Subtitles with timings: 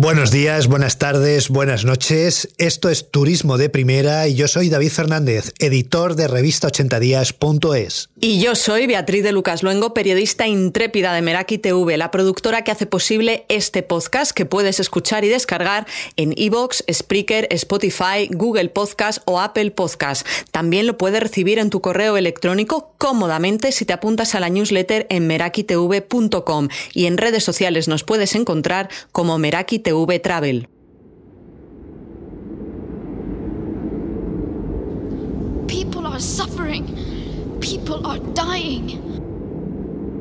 [0.00, 2.50] Buenos días, buenas tardes, buenas noches.
[2.56, 8.08] Esto es Turismo de Primera y yo soy David Fernández, editor de revista 80días.es.
[8.20, 12.70] Y yo soy Beatriz de Lucas Luengo, periodista intrépida de Meraki TV, la productora que
[12.70, 15.84] hace posible este podcast que puedes escuchar y descargar
[16.16, 20.24] en iVoox, Spreaker, Spotify, Google Podcast o Apple Podcast.
[20.52, 25.08] También lo puedes recibir en tu correo electrónico cómodamente si te apuntas a la newsletter
[25.10, 30.68] en merakitv.com y en redes sociales nos puedes encontrar como Meraki TV Travel.
[35.66, 36.84] People are suffering.
[37.60, 39.00] People are dying.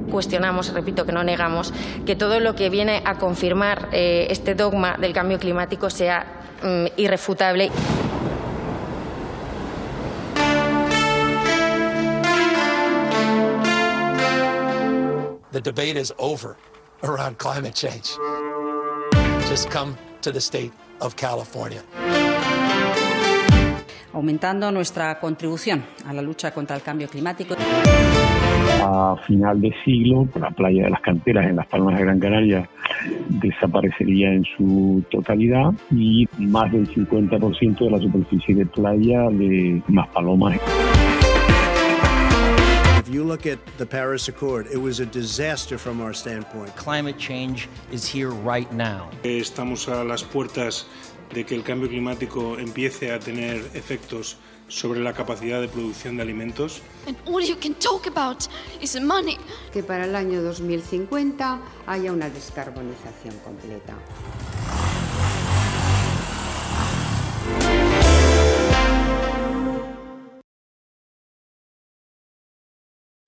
[0.09, 1.73] Cuestionamos, repito que no negamos,
[2.05, 6.26] que todo lo que viene a confirmar eh, este dogma del cambio climático sea
[6.63, 7.70] mm, irrefutable.
[15.52, 16.55] The debate is over
[17.04, 18.18] around climate change.
[19.49, 21.81] Just come to the state of California.
[24.17, 27.55] aumentando nuestra contribución a la lucha contra el cambio climático.
[28.81, 32.67] A final de siglo, la playa de las canteras en las Palmas de Gran Canaria
[33.29, 40.07] desaparecería en su totalidad y más del 50% de la superficie de playa de más
[40.09, 40.59] palomas.
[43.08, 46.76] If you look at the Paris Accord, it was a disaster from our standpoint.
[46.76, 49.10] Climate change is here right now.
[49.24, 50.88] Estamos a las puertas
[51.34, 54.35] de que el cambio climático empiece a tener efectos
[54.68, 56.82] sobre la capacidad de producción de alimentos.
[57.08, 58.46] And all you can talk about
[58.82, 59.38] is money.
[59.72, 63.96] Que para el año 2050 haya una descarbonización completa.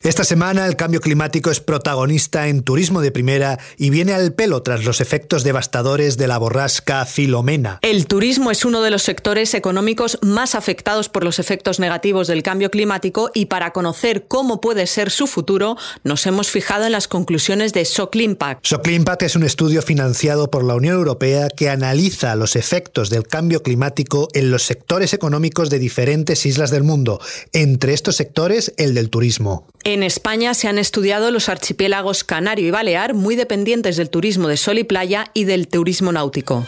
[0.02, 4.64] Esta semana el cambio climático es protagonista en turismo de primera y viene al pelo
[4.64, 7.80] tras los efectos devastadores de la borrasca Filomena.
[7.82, 12.44] El turismo es uno de los sectores económicos más afectados por los efectos negativos del
[12.44, 17.10] cambio climático y para conocer cómo puede ser su futuro nos hemos fijado en las
[17.10, 18.66] conclusiones de Soclimpact.
[18.66, 23.64] Soclimpact es un estudio financiado por la Unión Europea que analiza los efectos del cambio
[23.64, 27.20] climático en los sectores económicos de diferentes islas del mundo,
[27.52, 29.68] entre estos sectores el del turismo.
[29.92, 34.56] En España se han estudiado los archipiélagos Canario y Balear, muy dependientes del turismo de
[34.56, 36.64] sol y playa y del turismo náutico.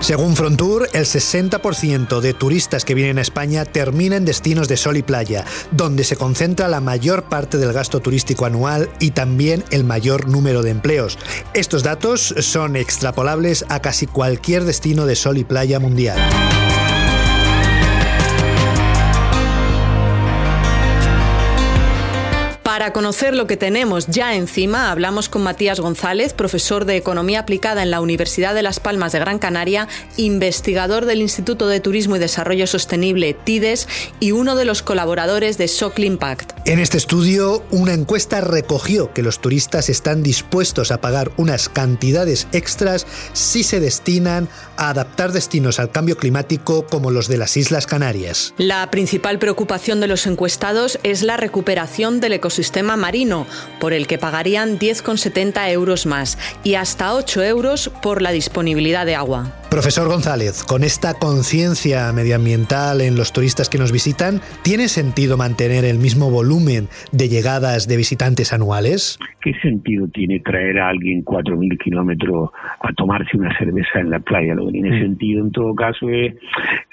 [0.00, 4.98] Según Frontour, el 60% de turistas que vienen a España termina en destinos de sol
[4.98, 9.84] y playa, donde se concentra la mayor parte del gasto turístico anual y también el
[9.84, 11.18] mayor número de empleos.
[11.54, 16.20] Estos datos son extrapolables a casi cualquier destino de sol y playa mundial.
[22.82, 27.84] Para conocer lo que tenemos ya encima, hablamos con Matías González, profesor de Economía Aplicada
[27.84, 32.18] en la Universidad de Las Palmas de Gran Canaria, investigador del Instituto de Turismo y
[32.18, 33.86] Desarrollo Sostenible TIDES
[34.18, 36.54] y uno de los colaboradores de Socle Impact.
[36.64, 42.48] En este estudio, una encuesta recogió que los turistas están dispuestos a pagar unas cantidades
[42.50, 47.86] extras si se destinan a adaptar destinos al cambio climático como los de las Islas
[47.86, 48.54] Canarias.
[48.56, 53.46] La principal preocupación de los encuestados es la recuperación del ecosistema marino,
[53.78, 59.16] por el que pagarían 10,70 euros más y hasta 8 euros por la disponibilidad de
[59.16, 59.52] agua.
[59.72, 65.86] Profesor González, con esta conciencia medioambiental en los turistas que nos visitan, ¿tiene sentido mantener
[65.86, 69.18] el mismo volumen de llegadas de visitantes anuales?
[69.40, 72.50] ¿Qué sentido tiene traer a alguien 4.000 kilómetros
[72.80, 74.54] a tomarse una cerveza en la playa?
[74.54, 76.34] Lo que tiene sentido en todo caso es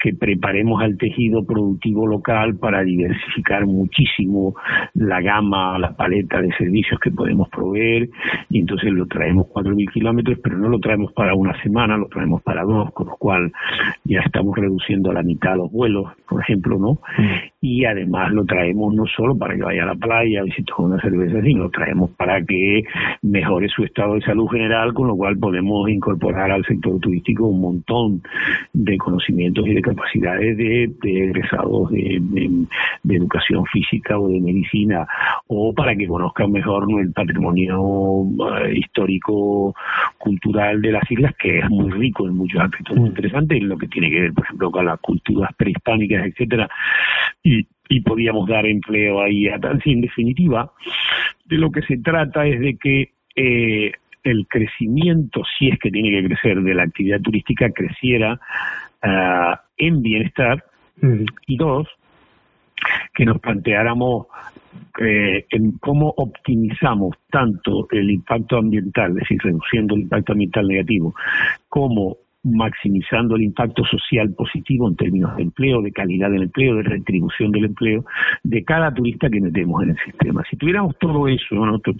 [0.02, 4.54] que preparemos al tejido productivo local para diversificar muchísimo
[4.94, 8.08] la gama, la paleta de servicios que podemos proveer
[8.48, 12.42] y entonces lo traemos 4.000 kilómetros, pero no lo traemos para una semana, lo traemos
[12.42, 13.52] para con lo cual
[14.04, 16.98] ya estamos reduciendo a la mitad los vuelos, por ejemplo, ¿no?
[17.60, 21.00] Y además lo traemos no solo para que vaya a la playa, visite con una
[21.00, 22.84] cerveza, sino lo traemos para que
[23.22, 27.60] mejore su estado de salud general, con lo cual podemos incorporar al sector turístico un
[27.60, 28.22] montón
[28.72, 32.66] de conocimientos y de capacidades de, de egresados de, de,
[33.02, 35.06] de, educación física o de medicina,
[35.46, 39.74] o para que conozcan mejor el patrimonio uh, histórico
[40.18, 43.78] cultural de las islas, que es muy rico en muchos aspectos muy interesantes, en lo
[43.78, 46.68] que tiene que ver, por ejemplo, con las culturas prehispánicas, etcétera,
[47.42, 49.80] y, y podíamos dar empleo ahí a tal.
[49.82, 50.72] Sí, en definitiva,
[51.46, 53.92] de lo que se trata es de que eh,
[54.22, 58.38] el crecimiento, si es que tiene que crecer, de la actividad turística creciera
[59.02, 60.64] uh, en bienestar,
[61.46, 61.88] y dos,
[63.14, 64.26] que nos planteáramos
[65.00, 71.14] eh, en cómo optimizamos tanto el impacto ambiental, es decir, reduciendo el impacto ambiental negativo,
[71.70, 76.82] como maximizando el impacto social positivo en términos de empleo, de calidad del empleo, de
[76.82, 78.04] retribución del empleo,
[78.42, 80.42] de cada turista que metemos en el sistema.
[80.48, 81.56] Si tuviéramos todo eso,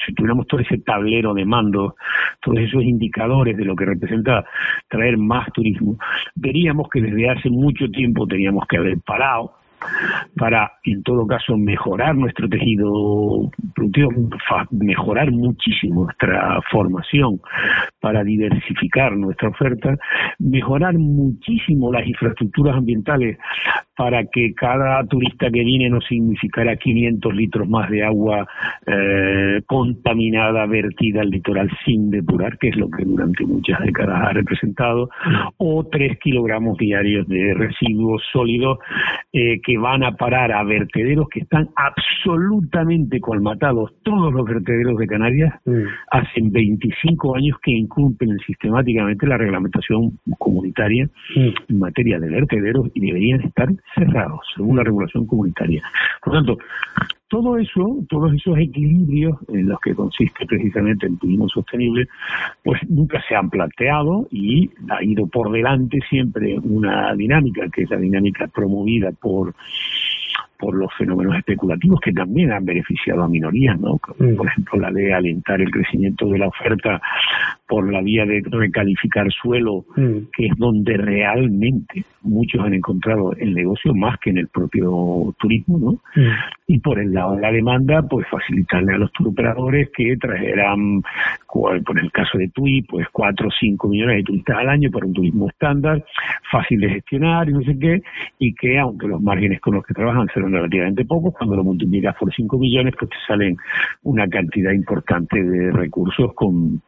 [0.06, 1.96] si tuviéramos todo ese tablero de mando,
[2.40, 4.44] todos esos indicadores de lo que representa
[4.88, 5.98] traer más turismo,
[6.34, 9.59] veríamos que desde hace mucho tiempo teníamos que haber parado
[10.36, 14.10] para, en todo caso, mejorar nuestro tejido productivo,
[14.70, 17.40] mejorar muchísimo nuestra formación,
[18.00, 19.96] para diversificar nuestra oferta,
[20.38, 23.38] mejorar muchísimo las infraestructuras ambientales
[23.96, 28.48] para que cada turista que viene no significara 500 litros más de agua
[28.86, 34.32] eh, contaminada vertida al litoral sin depurar, que es lo que durante muchas décadas ha
[34.32, 35.10] representado,
[35.58, 38.78] o 3 kilogramos diarios de residuos sólidos
[39.34, 43.92] eh, que van a parar a vertederos que están absolutamente colmatados.
[44.02, 45.82] Todos los vertederos de Canarias mm.
[46.10, 51.06] hacen 25 años que incumplen sistemáticamente la reglamentación comunitaria
[51.36, 51.48] mm.
[51.68, 55.82] en materia de vertederos y deberían estar cerrados, según la regulación comunitaria.
[56.22, 56.58] Por lo tanto,
[57.30, 62.08] todo eso, todos esos equilibrios en los que consiste precisamente el turismo sostenible,
[62.62, 67.90] pues nunca se han planteado y ha ido por delante siempre una dinámica, que es
[67.90, 69.54] la dinámica promovida por
[70.58, 73.98] por los fenómenos especulativos que también han beneficiado a minorías, ¿no?
[74.18, 74.36] Mm.
[74.36, 77.00] Por ejemplo, la de alentar el crecimiento de la oferta
[77.70, 80.32] por la vía de recalificar suelo, mm.
[80.36, 85.78] que es donde realmente muchos han encontrado el negocio más que en el propio turismo,
[85.78, 85.92] ¿no?
[86.20, 86.34] Mm.
[86.66, 91.02] Y por el lado de la demanda, pues facilitarle a los turoperadores que trajeran,
[91.46, 95.06] por el caso de TUI, pues 4 o 5 millones de turistas al año para
[95.06, 96.04] un turismo estándar,
[96.50, 98.02] fácil de gestionar y no sé qué,
[98.40, 102.16] y que aunque los márgenes con los que trabajan serán relativamente pocos, cuando lo multiplicas
[102.16, 103.56] por 5 millones, pues te salen
[104.02, 106.82] una cantidad importante de recursos con,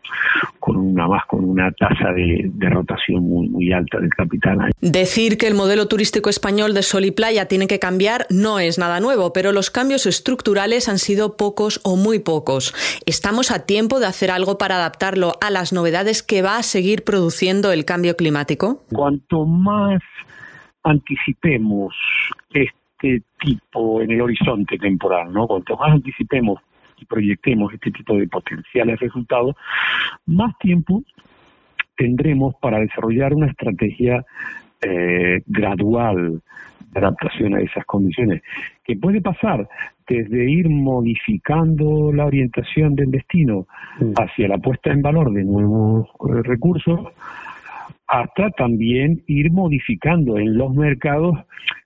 [0.58, 4.71] con una más, con una tasa de, rotación muy, muy alta del capital.
[4.81, 8.79] Decir que el modelo turístico español de sol y playa tiene que cambiar no es
[8.79, 12.75] nada nuevo, pero los cambios estructurales han sido pocos o muy pocos.
[13.07, 17.05] ¿Estamos a tiempo de hacer algo para adaptarlo a las novedades que va a seguir
[17.05, 18.83] produciendo el cambio climático?
[18.93, 20.01] Cuanto más
[20.83, 21.95] anticipemos
[22.51, 25.47] este tipo en el horizonte temporal, ¿no?
[25.47, 26.59] Cuanto más anticipemos
[27.03, 29.57] y proyectemos este tipo de potenciales resultados,
[30.27, 31.03] más tiempo
[31.97, 34.25] tendremos para desarrollar una estrategia
[34.81, 36.43] eh, gradual
[36.91, 38.43] de adaptación a esas condiciones,
[38.85, 39.69] que puede pasar
[40.07, 43.67] desde ir modificando la orientación del destino
[44.17, 47.01] hacia la puesta en valor de nuevos eh, recursos,
[48.12, 51.35] hasta también ir modificando en los mercados,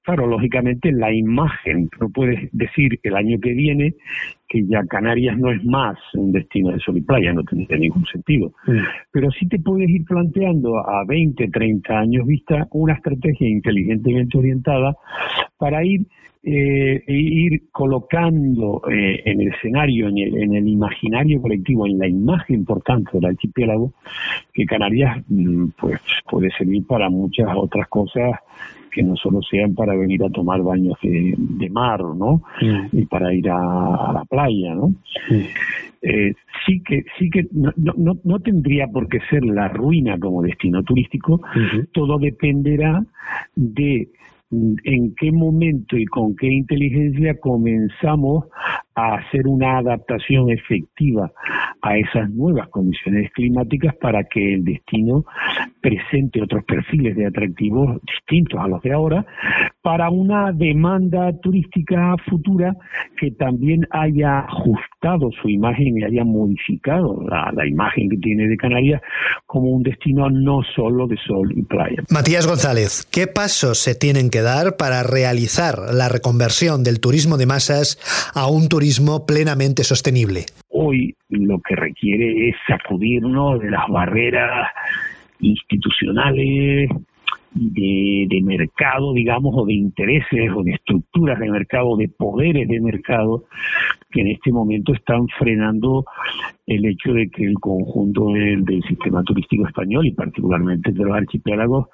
[0.03, 1.89] claro, lógicamente la imagen.
[2.01, 3.95] No puedes decir el año que viene
[4.49, 8.05] que ya Canarias no es más un destino de sol y playa, no tiene ningún
[8.07, 8.53] sentido.
[8.67, 8.79] Mm.
[9.13, 14.97] Pero sí te puedes ir planteando a 20, 30 años vista una estrategia inteligentemente orientada
[15.59, 16.09] para ir
[16.49, 22.07] eh, ir colocando eh, en el escenario, en el, en el, imaginario colectivo, en la
[22.07, 23.93] imagen importante del archipiélago,
[24.55, 26.01] que Canarias mm, pues
[26.31, 28.39] puede servir para muchas otras cosas
[28.93, 32.43] que no solo sean para venir a tomar baños de, mar, ¿no?
[32.63, 32.97] Mm.
[32.97, 34.95] Y para ir a, la playa, ¿no?
[36.01, 36.33] Eh,
[36.65, 40.85] sí que sí que no, no, no, tendría por qué ser la ruina como destino
[40.85, 41.41] turístico.
[41.93, 43.05] Todo dependerá
[43.57, 44.09] de
[44.51, 48.45] en qué momento y con qué inteligencia comenzamos
[48.95, 51.33] a hacer una adaptación efectiva
[51.83, 55.25] a esas nuevas condiciones climáticas para que el destino
[55.81, 59.27] presente otros perfiles de atractivos distintos a los de ahora
[59.87, 62.75] para una demanda turística futura
[63.21, 68.57] que también haya ajustado su imagen y haya modificado la, la imagen que tiene de
[68.57, 69.01] Canarias
[69.47, 72.03] como un destino no solo de sol y playa.
[72.11, 77.47] Matías González, ¿qué pasos se tienen que dar para realizar la reconversión del turismo de
[77.47, 77.97] masas
[78.35, 80.47] a un turismo plenamente sostenible.
[80.69, 84.69] Hoy lo que requiere es sacudirnos de las barreras
[85.39, 86.91] institucionales,
[87.57, 92.81] de, de, mercado, digamos, o de intereses, o de estructuras de mercado, de poderes de
[92.81, 93.45] mercado,
[94.11, 96.05] que en este momento están frenando
[96.67, 101.87] el hecho de que el conjunto del, sistema turístico español y particularmente de los archipiélagos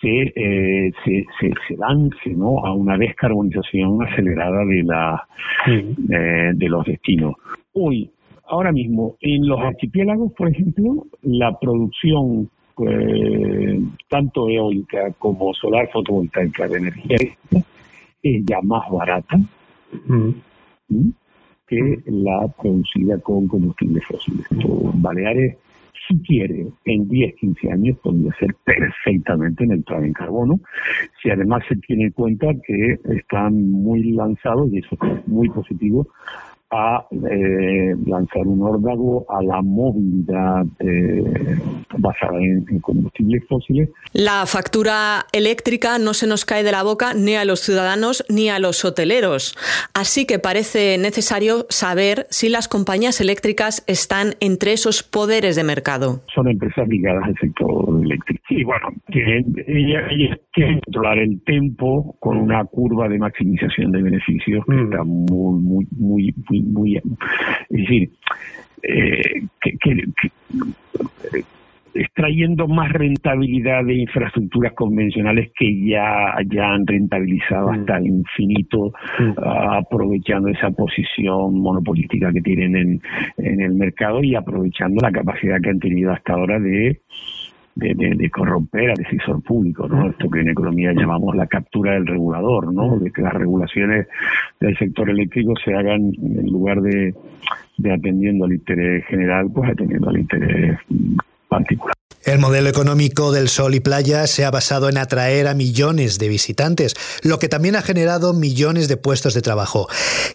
[0.00, 2.64] se, eh, se, se, lance ¿no?
[2.64, 5.28] a una descarbonización acelerada de, la,
[5.66, 7.36] eh, de los destinos.
[7.72, 8.10] Hoy,
[8.48, 16.68] ahora mismo, en los archipiélagos, por ejemplo, la producción pues, tanto eólica como solar fotovoltaica
[16.68, 17.16] de energía
[18.22, 19.36] es ya más barata
[21.66, 24.46] que la producida con combustibles fósiles.
[24.94, 25.56] Baleares
[26.08, 30.60] si quiere, en 10, 15 años podría ser perfectamente neutral en carbono,
[31.22, 36.08] si además se tiene en cuenta que están muy lanzados, y eso es muy positivo,
[36.72, 41.22] a eh, lanzar un órdago a la movilidad eh,
[41.98, 43.90] basada en, combustibles fósiles.
[44.14, 48.48] La factura eléctrica no se nos cae de la boca ni a los ciudadanos ni
[48.48, 49.54] a los hoteleros.
[49.94, 56.20] Así que parece necesario saber si las compañías eléctricas están entre esos poderes de mercado.
[56.34, 58.42] Son empresas ligadas al sector eléctrico.
[58.48, 64.74] Sí, bueno, ellas quieren controlar el tiempo con una curva de maximización de beneficios que
[64.74, 64.84] mm.
[64.84, 67.02] está muy, muy, muy, muy muy, es
[67.68, 68.10] decir,
[68.82, 70.04] eh, que,
[71.94, 77.80] extrayendo más rentabilidad de infraestructuras convencionales que ya, ya han rentabilizado mm.
[77.80, 79.32] hasta el infinito, mm.
[79.38, 83.02] aprovechando esa posición monopolística que tienen en,
[83.38, 87.00] en el mercado y aprovechando la capacidad que han tenido hasta ahora de
[87.74, 90.10] de, corromper al decisor público, ¿no?
[90.10, 92.98] Esto que en economía llamamos la captura del regulador, ¿no?
[92.98, 94.08] De que las regulaciones
[94.60, 97.14] del sector eléctrico se hagan en lugar de,
[97.78, 100.78] de atendiendo al interés general, pues atendiendo al interés
[101.48, 101.94] particular.
[102.24, 106.28] El modelo económico del sol y playa se ha basado en atraer a millones de
[106.28, 109.88] visitantes, lo que también ha generado millones de puestos de trabajo.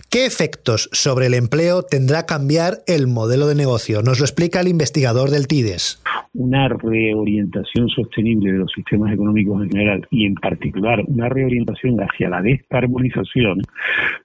[0.10, 4.02] ¿Qué efectos sobre el empleo tendrá cambiar el modelo de negocio?
[4.02, 6.04] Nos lo explica el investigador del TIDES.
[6.34, 12.28] Una reorientación sostenible de los sistemas económicos en general y en particular una reorientación hacia
[12.28, 13.62] la descarbonización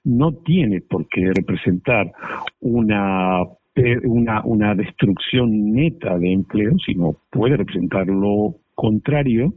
[0.03, 2.11] no tiene por qué representar
[2.59, 3.45] una
[4.03, 9.53] una, una destrucción neta de empleo, sino puede representar lo contrario.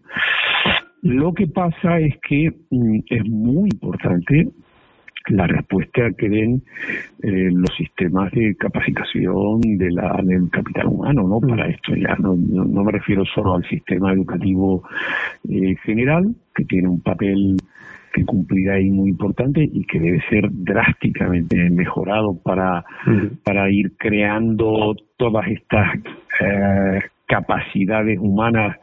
[1.02, 4.48] Lo que pasa es que mm, es muy importante
[5.28, 6.62] la respuesta que den
[7.22, 11.40] eh, los sistemas de capacitación de la, del capital humano, ¿no?
[11.40, 14.82] Para esto ya no, no, me refiero solo al sistema educativo
[15.48, 17.56] eh, general, que tiene un papel
[18.16, 22.82] que cumplir ahí muy importante y que debe ser drásticamente mejorado para,
[23.44, 25.98] para ir creando todas estas
[26.40, 28.78] eh, capacidades humanas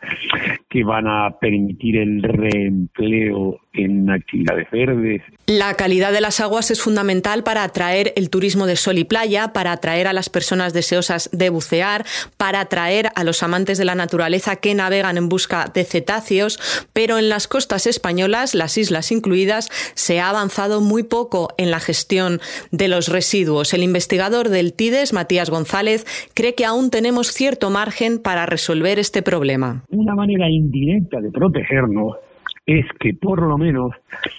[0.69, 5.21] que van a permitir el reempleo en actividades verdes.
[5.45, 9.53] La calidad de las aguas es fundamental para atraer el turismo de sol y playa,
[9.53, 12.05] para atraer a las personas deseosas de bucear,
[12.37, 17.17] para atraer a los amantes de la naturaleza que navegan en busca de cetáceos, pero
[17.17, 22.41] en las costas españolas, las islas incluidas, se ha avanzado muy poco en la gestión
[22.71, 23.73] de los residuos.
[23.73, 29.21] El investigador del TIDES, Matías González, cree que aún tenemos cierto margen para resolver este
[29.21, 29.83] problema.
[29.89, 32.17] Una manera indirecta de protegernos
[32.65, 33.91] es que por lo menos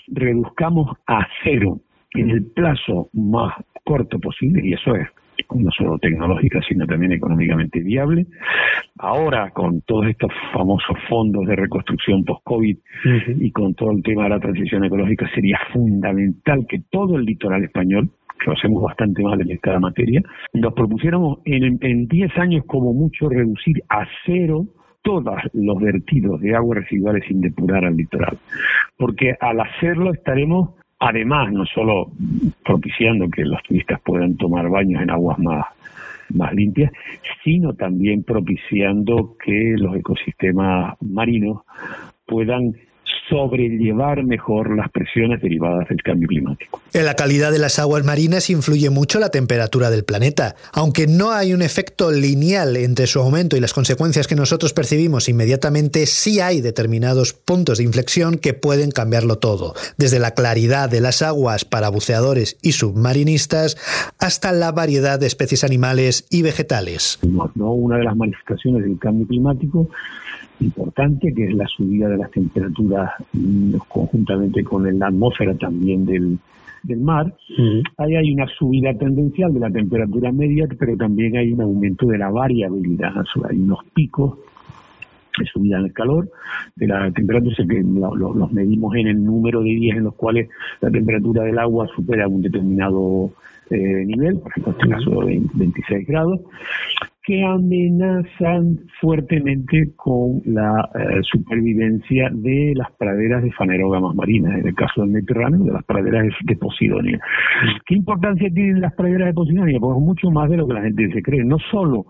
[0.08, 1.80] reduzcamos a cero
[2.14, 5.08] en el plazo más corto posible, y eso es
[5.54, 8.26] no solo tecnológica, sino también económicamente viable.
[8.98, 12.76] Ahora, con todos estos famosos fondos de reconstrucción post-COVID
[13.40, 17.64] y con todo el tema de la transición ecológica, sería fundamental que todo el litoral
[17.64, 18.10] español,
[18.46, 20.22] hacemos bastante mal en esta materia,
[20.52, 24.66] nos propusiéramos en 10 años como mucho reducir a cero
[25.04, 28.38] todos los vertidos de aguas residuales sin depurar al litoral.
[28.96, 32.10] Porque al hacerlo estaremos, además, no solo
[32.64, 35.66] propiciando que los turistas puedan tomar baños en aguas más,
[36.30, 36.90] más limpias,
[37.44, 41.60] sino también propiciando que los ecosistemas marinos
[42.26, 42.72] puedan
[43.28, 46.80] sobrellevar mejor las presiones derivadas del cambio climático.
[46.92, 50.54] En la calidad de las aguas marinas influye mucho la temperatura del planeta.
[50.72, 55.28] Aunque no hay un efecto lineal entre su aumento y las consecuencias que nosotros percibimos
[55.28, 59.74] inmediatamente, sí hay determinados puntos de inflexión que pueden cambiarlo todo.
[59.96, 63.76] Desde la claridad de las aguas para buceadores y submarinistas
[64.18, 67.18] hasta la variedad de especies animales y vegetales.
[67.22, 69.88] No, una de las manifestaciones del cambio climático
[70.60, 76.38] importante, que es la subida de las temperaturas mm, conjuntamente con la atmósfera también del,
[76.82, 77.34] del mar.
[77.98, 82.18] Ahí hay una subida tendencial de la temperatura media, pero también hay un aumento de
[82.18, 83.12] la variabilidad.
[83.48, 84.38] Hay unos picos
[85.38, 86.30] de subida en el calor,
[86.76, 90.48] de la temperatura, que los medimos en el número de días en los cuales
[90.80, 93.32] la temperatura del agua supera un determinado
[93.70, 96.40] eh, nivel, por ejemplo, en este caso de 26 grados,
[97.24, 104.74] que amenazan fuertemente con la eh, supervivencia de las praderas de fanerógamas marinas, en el
[104.74, 107.18] caso del Mediterráneo, de las praderas de Posidonia.
[107.86, 109.80] ¿Qué importancia tienen las praderas de Posidonia?
[109.80, 112.04] Pues mucho más de lo que la gente se cree, no solo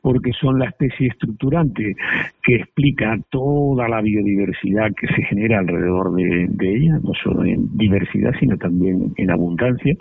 [0.00, 1.96] porque son la especie estructurante
[2.42, 8.32] que explica toda la biodiversidad que se genera alrededor de, ella, no solo en diversidad,
[8.38, 9.94] sino también en abundancia,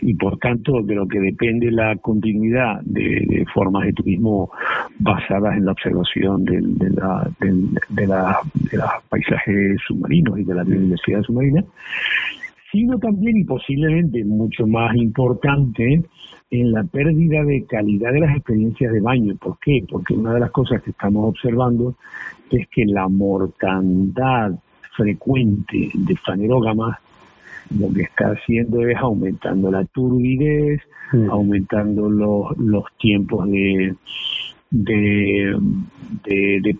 [0.00, 4.50] y por tanto de lo que depende la continuidad de, formas de turismo
[4.98, 10.64] basadas en la observación de, la, de, la, de los paisajes submarinos y de la
[10.64, 11.62] biodiversidad submarina,
[12.72, 16.02] sino también y posiblemente mucho más importante
[16.50, 19.36] en la pérdida de calidad de las experiencias de baño.
[19.36, 19.84] ¿Por qué?
[19.88, 21.96] Porque una de las cosas que estamos observando
[22.50, 24.52] es que la mortandad
[24.96, 26.98] frecuente de fanerógamas
[27.78, 30.80] lo que está haciendo es aumentando la turbidez,
[31.30, 33.94] aumentando los, los tiempos de,
[34.84, 35.56] de,
[36.24, 36.76] de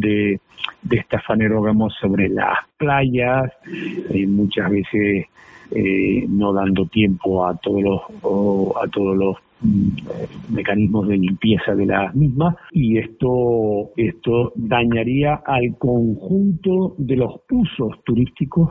[0.00, 0.40] de,
[0.82, 3.52] de estas fanerógamos sobre las playas,
[4.10, 5.26] eh, muchas veces
[5.70, 8.00] eh, no dando tiempo a todos los
[8.82, 9.36] a todos los
[10.48, 17.96] mecanismos de limpieza de las mismas y esto esto dañaría al conjunto de los usos
[18.04, 18.70] turísticos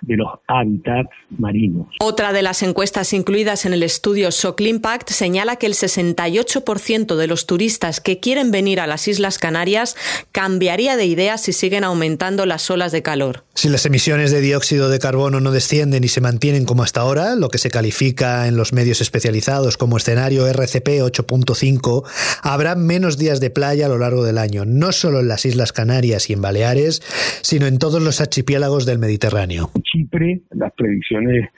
[0.00, 1.86] de los hábitats marinos.
[2.00, 7.26] Otra de las encuestas incluidas en el estudio Shock Impact señala que el 68% de
[7.26, 9.96] los turistas que quieren venir a las Islas Canarias
[10.32, 13.44] cambiaría de idea si siguen aumentando las olas de calor.
[13.54, 17.36] Si las emisiones de dióxido de carbono no descienden y se mantienen como hasta ahora,
[17.36, 22.02] lo que se califica en los medios especializados como escenario RCP 8.5,
[22.42, 25.72] habrá menos días de playa a lo largo del año, no solo en las Islas
[25.72, 27.00] Canarias y en Baleares,
[27.42, 29.70] sino en todos los archipiélagos del Mediterráneo.
[29.82, 31.50] Chipre, las predicciones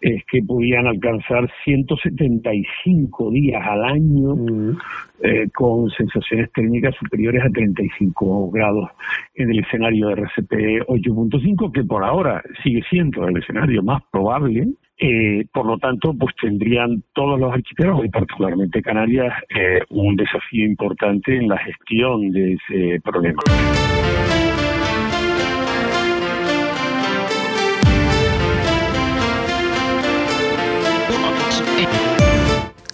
[0.00, 4.78] es que podían alcanzar 175 días al año mm.
[5.22, 8.90] eh, con sensaciones térmicas superiores a 35 grados
[9.34, 10.52] en el escenario de RCP
[10.88, 14.68] 8.5, que por ahora sigue siendo el escenario más probable.
[15.02, 20.66] Eh, por lo tanto, pues tendrían todos los archipiélagos y particularmente Canarias eh, un desafío
[20.66, 23.40] importante en la gestión de ese problema.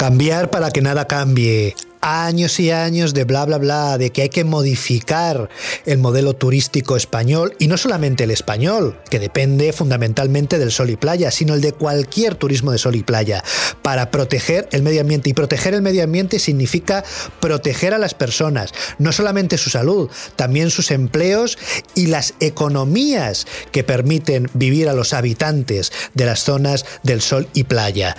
[0.07, 1.75] Cambiar para que nada cambie.
[2.01, 5.49] Años y años de bla bla bla, de que hay que modificar
[5.85, 10.97] el modelo turístico español, y no solamente el español, que depende fundamentalmente del sol y
[10.97, 13.43] playa, sino el de cualquier turismo de sol y playa,
[13.83, 15.29] para proteger el medio ambiente.
[15.29, 17.03] Y proteger el medio ambiente significa
[17.41, 21.59] proteger a las personas, no solamente su salud, también sus empleos
[21.97, 27.65] y las economías que permiten vivir a los habitantes de las zonas del sol y
[27.65, 28.15] playa.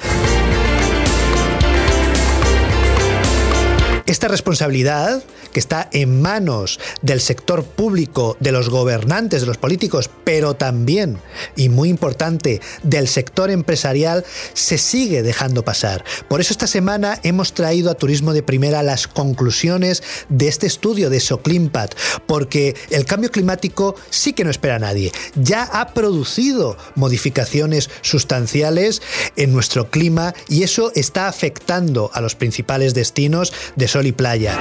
[4.08, 10.10] Esta responsabilidad, que está en manos del sector público, de los gobernantes, de los políticos,
[10.24, 11.20] pero también,
[11.56, 16.04] y muy importante, del sector empresarial, se sigue dejando pasar.
[16.28, 21.10] Por eso esta semana hemos traído a Turismo de Primera las conclusiones de este estudio
[21.10, 25.12] de Soclimpat, porque el cambio climático sí que no espera a nadie.
[25.36, 29.02] Ya ha producido modificaciones sustanciales
[29.36, 34.58] en nuestro clima y eso está afectando a los principales destinos de sol y playa.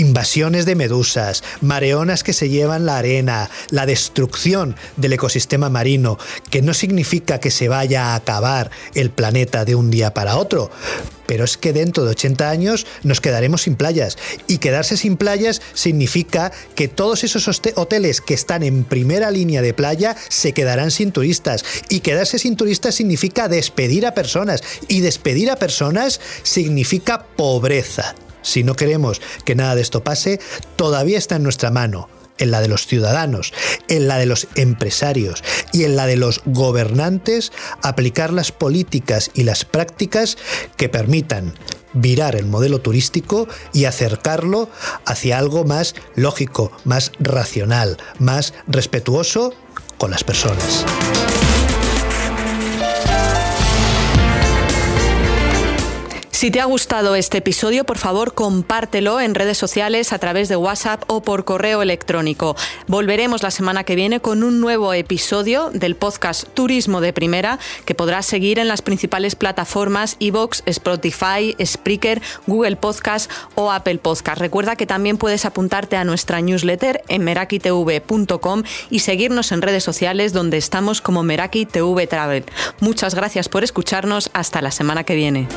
[0.00, 6.16] Invasiones de medusas, mareonas que se llevan la arena, la destrucción del ecosistema marino,
[6.48, 10.70] que no significa que se vaya a acabar el planeta de un día para otro,
[11.26, 14.16] pero es que dentro de 80 años nos quedaremos sin playas.
[14.46, 19.74] Y quedarse sin playas significa que todos esos hoteles que están en primera línea de
[19.74, 21.62] playa se quedarán sin turistas.
[21.90, 24.62] Y quedarse sin turistas significa despedir a personas.
[24.88, 28.14] Y despedir a personas significa pobreza.
[28.42, 30.40] Si no queremos que nada de esto pase,
[30.76, 32.08] todavía está en nuestra mano
[32.40, 33.52] en la de los ciudadanos,
[33.88, 39.44] en la de los empresarios y en la de los gobernantes aplicar las políticas y
[39.44, 40.38] las prácticas
[40.76, 41.52] que permitan
[41.92, 44.68] virar el modelo turístico y acercarlo
[45.04, 49.52] hacia algo más lógico, más racional, más respetuoso
[49.98, 50.86] con las personas.
[56.40, 60.56] Si te ha gustado este episodio, por favor, compártelo en redes sociales a través de
[60.56, 62.56] WhatsApp o por correo electrónico.
[62.86, 67.94] Volveremos la semana que viene con un nuevo episodio del podcast Turismo de Primera que
[67.94, 74.40] podrás seguir en las principales plataformas iVoox, Spotify, Spreaker, Google Podcast o Apple Podcast.
[74.40, 80.32] Recuerda que también puedes apuntarte a nuestra newsletter en merakitv.com y seguirnos en redes sociales
[80.32, 82.46] donde estamos como Meraki TV Travel.
[82.80, 84.30] Muchas gracias por escucharnos.
[84.32, 85.48] Hasta la semana que viene.